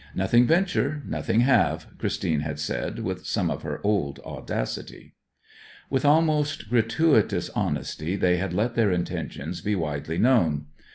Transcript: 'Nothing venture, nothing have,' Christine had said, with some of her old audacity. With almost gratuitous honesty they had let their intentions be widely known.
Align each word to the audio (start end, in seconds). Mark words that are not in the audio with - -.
'Nothing 0.15 0.47
venture, 0.47 1.03
nothing 1.05 1.41
have,' 1.41 1.85
Christine 1.99 2.39
had 2.39 2.57
said, 2.59 2.97
with 3.03 3.27
some 3.27 3.51
of 3.51 3.61
her 3.61 3.79
old 3.83 4.17
audacity. 4.25 5.13
With 5.91 6.05
almost 6.05 6.69
gratuitous 6.71 7.51
honesty 7.51 8.15
they 8.15 8.37
had 8.37 8.51
let 8.51 8.73
their 8.73 8.91
intentions 8.91 9.61
be 9.61 9.75
widely 9.75 10.17
known. 10.17 10.65